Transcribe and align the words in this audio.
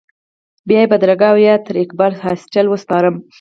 بیا 0.67 0.79
یې 0.83 0.89
بدرګه 0.91 1.27
او 1.31 1.37
یا 1.45 1.55
یې 1.57 1.63
تر 1.65 1.75
اقبال 1.83 2.13
هاسټل 2.21 2.65
وسپارم. 2.69 3.15